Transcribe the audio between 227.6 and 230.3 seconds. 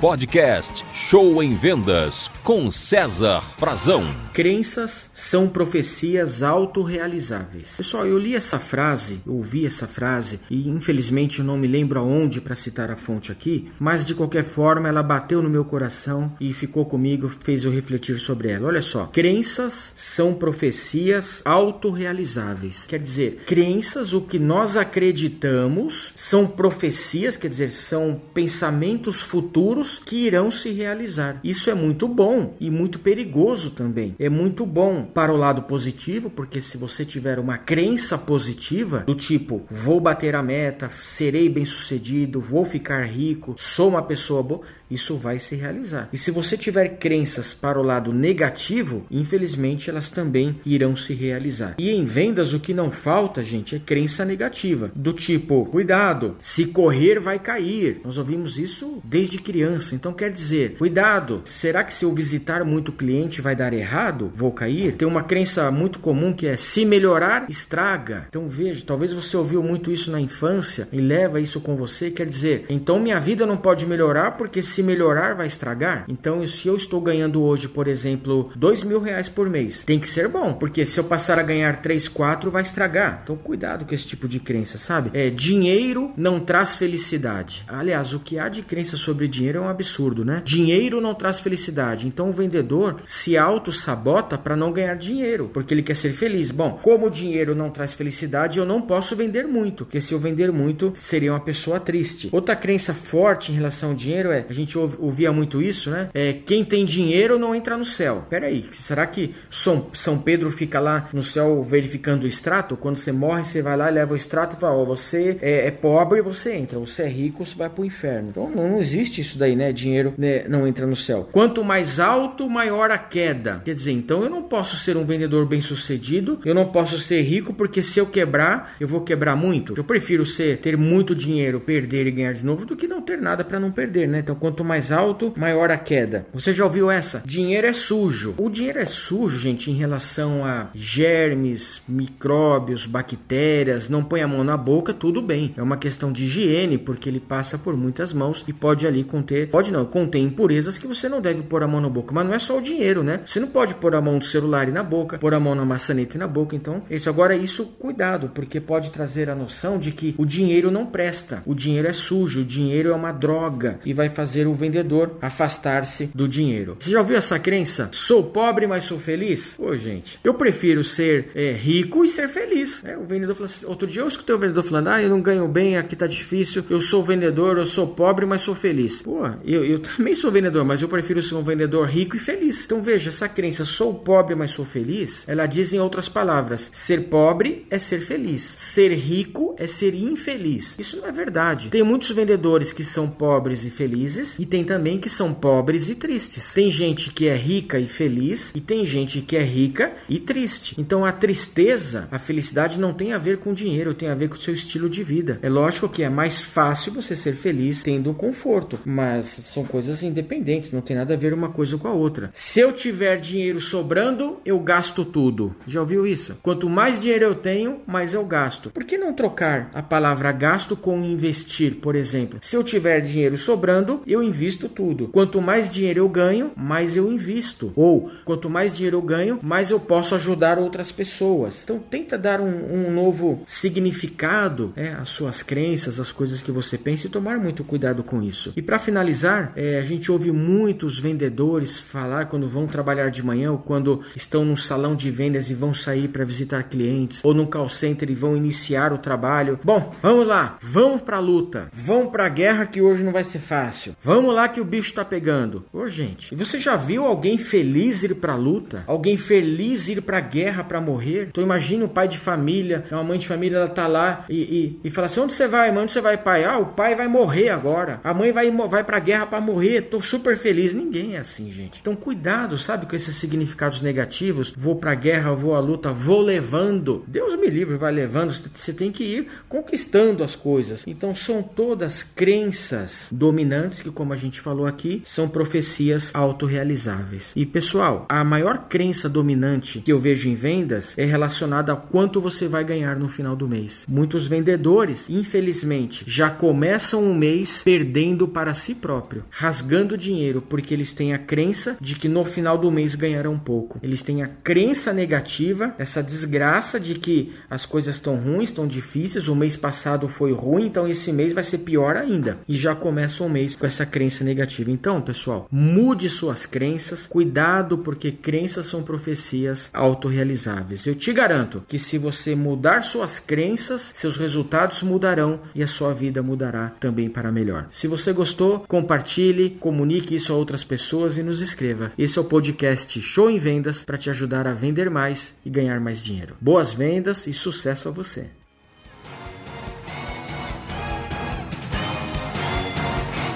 Ou quanto mais dinheiro eu ganho, mais eu posso